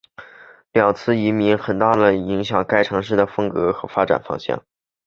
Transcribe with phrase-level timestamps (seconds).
[0.71, 4.65] 两次移民潮很大的影响了该市的风格和发展方向。